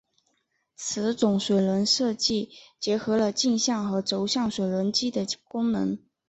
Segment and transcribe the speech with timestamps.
[0.75, 5.95] 此种水轮机设计结合了径向和轴向水轮机的功能。